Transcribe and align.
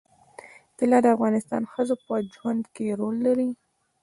طلا 0.77 0.97
د 1.03 1.05
افغان 1.15 1.63
ښځو 1.73 1.95
په 2.05 2.13
ژوند 2.35 2.63
کې 2.75 2.95
رول 2.99 3.15
لري. 3.27 3.49